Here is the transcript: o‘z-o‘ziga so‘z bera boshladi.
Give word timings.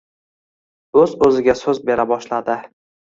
o‘z-o‘ziga 1.01 1.55
so‘z 1.59 1.83
bera 1.91 2.07
boshladi. 2.13 2.57